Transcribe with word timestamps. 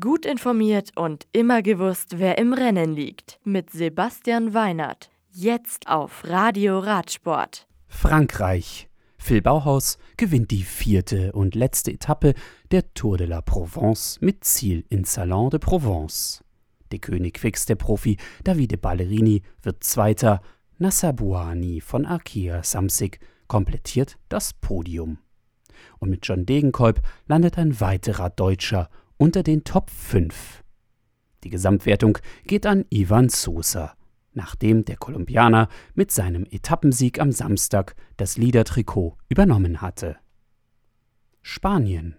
Gut 0.00 0.24
informiert 0.24 0.92
und 0.96 1.26
immer 1.32 1.60
gewusst, 1.60 2.18
wer 2.18 2.38
im 2.38 2.54
Rennen 2.54 2.94
liegt. 2.94 3.38
Mit 3.44 3.68
Sebastian 3.68 4.54
Weinert. 4.54 5.10
Jetzt 5.30 5.88
auf 5.88 6.22
Radio 6.24 6.78
Radsport. 6.78 7.66
Frankreich. 7.86 8.88
Phil 9.18 9.42
Bauhaus 9.42 9.98
gewinnt 10.16 10.50
die 10.52 10.62
vierte 10.62 11.32
und 11.32 11.54
letzte 11.54 11.92
Etappe 11.92 12.32
der 12.70 12.94
Tour 12.94 13.18
de 13.18 13.26
la 13.26 13.42
Provence 13.42 14.18
mit 14.22 14.42
Ziel 14.44 14.86
in 14.88 15.04
Salon 15.04 15.50
de 15.50 15.58
Provence. 15.60 16.42
Der 16.90 16.98
König 16.98 17.38
Fix 17.38 17.66
der 17.66 17.76
Profi 17.76 18.16
Davide 18.42 18.78
Ballerini 18.78 19.42
wird 19.60 19.84
Zweiter, 19.84 20.40
Nasser 20.78 21.12
Bouani 21.12 21.82
von 21.82 22.06
Arkea 22.06 22.62
Samsic 22.62 23.20
komplettiert 23.48 24.16
das 24.30 24.54
Podium. 24.54 25.18
Und 25.98 26.08
mit 26.08 26.26
John 26.26 26.46
Degenkolb 26.46 27.02
landet 27.26 27.58
ein 27.58 27.80
weiterer 27.80 28.30
Deutscher 28.30 28.88
unter 29.16 29.42
den 29.42 29.64
Top 29.64 29.90
5. 29.90 30.62
Die 31.44 31.50
Gesamtwertung 31.50 32.18
geht 32.46 32.66
an 32.66 32.84
Ivan 32.90 33.28
Sosa, 33.28 33.94
nachdem 34.32 34.84
der 34.84 34.96
Kolumbianer 34.96 35.68
mit 35.94 36.10
seinem 36.10 36.46
Etappensieg 36.50 37.20
am 37.20 37.32
Samstag 37.32 37.94
das 38.16 38.36
Liedertrikot 38.36 39.16
übernommen 39.28 39.80
hatte. 39.80 40.16
Spanien. 41.42 42.16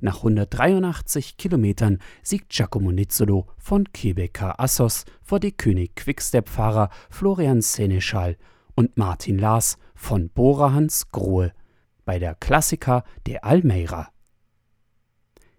Nach 0.00 0.16
183 0.18 1.36
Kilometern 1.36 1.98
siegt 2.22 2.50
Giacomo 2.50 2.92
Nizzolo 2.92 3.46
von 3.58 3.92
Quebecer 3.92 4.58
Assos 4.58 5.04
vor 5.22 5.38
die 5.38 5.52
König 5.52 5.96
Quickstep-Fahrer 5.96 6.88
Florian 7.10 7.60
Seneschal 7.60 8.36
und 8.74 8.96
Martin 8.96 9.38
Lars 9.38 9.78
von 9.94 10.30
Bora 10.30 10.72
Hans 10.72 11.10
Grohe 11.10 11.52
bei 12.04 12.18
der 12.18 12.34
Klassiker 12.34 13.04
der 13.26 13.44
Almeira 13.44 14.08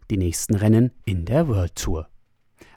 die 0.10 0.18
nächsten 0.18 0.56
Rennen 0.56 0.92
in 1.06 1.26
der 1.26 1.48
World 1.48 1.76
Tour. 1.76 2.08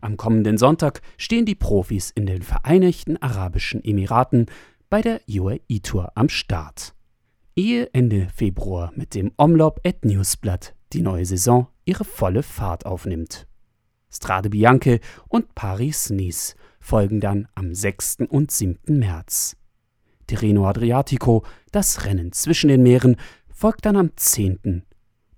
Am 0.00 0.16
kommenden 0.16 0.58
Sonntag 0.58 1.02
stehen 1.16 1.46
die 1.46 1.54
Profis 1.54 2.10
in 2.10 2.26
den 2.26 2.42
Vereinigten 2.42 3.16
Arabischen 3.18 3.84
Emiraten 3.84 4.46
bei 4.88 5.02
der 5.02 5.20
UAE 5.28 5.80
Tour 5.82 6.12
am 6.14 6.28
Start. 6.28 6.94
Ehe 7.54 7.88
Ende 7.92 8.28
Februar 8.34 8.92
mit 8.94 9.14
dem 9.14 9.32
Omlop 9.36 9.80
et 9.82 10.04
Newsblatt 10.04 10.74
die 10.92 11.02
neue 11.02 11.24
Saison 11.24 11.68
ihre 11.84 12.04
volle 12.04 12.42
Fahrt 12.42 12.86
aufnimmt. 12.86 13.46
Strade 14.10 14.50
Bianche 14.50 15.00
und 15.28 15.54
Paris-Nice 15.54 16.56
folgen 16.80 17.20
dann 17.20 17.46
am 17.54 17.74
6. 17.74 18.18
und 18.28 18.50
7. 18.50 18.98
März. 18.98 19.56
Tirreno 20.26 20.66
Adriatico, 20.66 21.44
das 21.70 22.04
Rennen 22.04 22.32
zwischen 22.32 22.68
den 22.68 22.82
Meeren, 22.82 23.16
folgt 23.48 23.86
dann 23.86 23.96
am 23.96 24.16
10. 24.16 24.84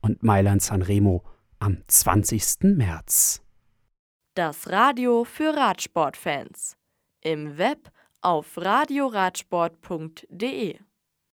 und 0.00 0.22
Mailand-San 0.22 0.82
Remo 0.82 1.22
am 1.62 1.78
20. 1.86 2.76
März. 2.76 3.40
Das 4.34 4.68
Radio 4.68 5.22
für 5.22 5.56
Radsportfans. 5.56 6.76
Im 7.20 7.56
Web 7.56 7.92
auf 8.20 8.58
radioradsport.de 8.58 10.80